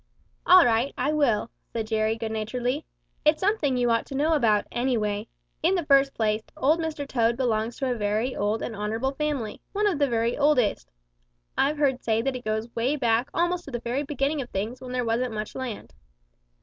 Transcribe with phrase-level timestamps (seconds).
[0.47, 2.85] "All right, I will," replied Jerry good naturedly.
[3.23, 5.27] "It's something you ought to know about, anyway.
[5.61, 7.07] In the first place, Old Mr.
[7.07, 10.91] Toad belongs to a very old and honorable family, one of the very oldest.
[11.55, 14.81] I've heard say that it goes way back almost to the very beginning of things
[14.81, 15.93] when there wasn't much land.